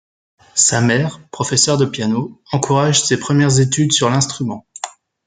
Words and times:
Sa 0.55 0.81
mère, 0.81 1.19
professeur 1.29 1.77
de 1.77 1.85
piano, 1.85 2.41
encourage 2.51 3.03
ses 3.03 3.19
premières 3.19 3.59
études 3.59 3.91
sur 3.91 4.09
l'instrument. 4.09 4.65